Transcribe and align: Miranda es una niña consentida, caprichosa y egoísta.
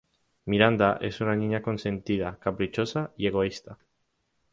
Miranda 0.47 0.97
es 0.99 1.21
una 1.21 1.35
niña 1.35 1.61
consentida, 1.61 2.39
caprichosa 2.39 3.11
y 3.17 3.27
egoísta. 3.27 3.77